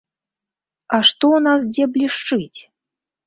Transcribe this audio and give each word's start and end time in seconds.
А 0.97 0.99
што 1.09 1.25
ў 1.35 1.39
нас 1.47 1.61
дзе 1.75 1.85
блішчыць? 1.97 2.59